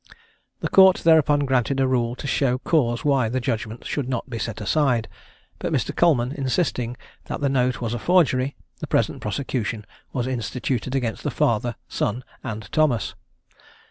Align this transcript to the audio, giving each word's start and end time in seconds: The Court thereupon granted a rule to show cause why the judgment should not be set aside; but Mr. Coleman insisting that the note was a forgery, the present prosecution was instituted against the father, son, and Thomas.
The 0.61 0.67
Court 0.67 0.95
thereupon 1.03 1.41
granted 1.41 1.79
a 1.79 1.85
rule 1.85 2.15
to 2.15 2.25
show 2.25 2.57
cause 2.57 3.05
why 3.05 3.29
the 3.29 3.39
judgment 3.39 3.85
should 3.85 4.09
not 4.09 4.27
be 4.27 4.39
set 4.39 4.59
aside; 4.59 5.07
but 5.59 5.71
Mr. 5.71 5.95
Coleman 5.95 6.31
insisting 6.31 6.97
that 7.25 7.39
the 7.39 7.49
note 7.49 7.81
was 7.81 7.93
a 7.93 7.99
forgery, 7.99 8.55
the 8.79 8.87
present 8.87 9.21
prosecution 9.21 9.85
was 10.11 10.25
instituted 10.25 10.95
against 10.95 11.21
the 11.21 11.29
father, 11.29 11.75
son, 11.87 12.23
and 12.43 12.63
Thomas. 12.71 13.13